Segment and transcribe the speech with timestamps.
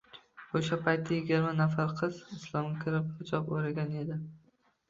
[0.59, 4.19] Oʻsha paytda yigirma nafar kiz Islomga kirib, hijob oʻragan edi